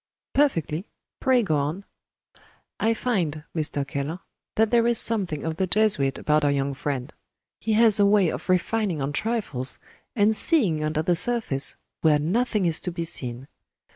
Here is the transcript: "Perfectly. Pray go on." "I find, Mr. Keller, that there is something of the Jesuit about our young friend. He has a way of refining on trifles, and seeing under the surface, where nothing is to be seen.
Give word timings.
"Perfectly. 0.33 0.87
Pray 1.19 1.43
go 1.43 1.57
on." 1.57 1.85
"I 2.79 2.95
find, 2.95 3.43
Mr. 3.55 3.87
Keller, 3.87 4.17
that 4.55 4.71
there 4.71 4.87
is 4.87 4.97
something 4.97 5.43
of 5.45 5.57
the 5.57 5.67
Jesuit 5.67 6.17
about 6.17 6.43
our 6.43 6.49
young 6.49 6.73
friend. 6.73 7.13
He 7.59 7.73
has 7.73 7.99
a 7.99 8.05
way 8.07 8.29
of 8.29 8.49
refining 8.49 8.99
on 8.99 9.13
trifles, 9.13 9.77
and 10.15 10.35
seeing 10.35 10.83
under 10.83 11.03
the 11.03 11.15
surface, 11.15 11.75
where 12.01 12.17
nothing 12.17 12.65
is 12.65 12.81
to 12.81 12.91
be 12.91 13.05
seen. 13.05 13.47